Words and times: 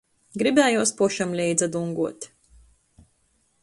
Gribējuos 0.41 0.93
pošam 1.03 1.37
leidza 1.41 1.69
dunguot. 1.77 2.31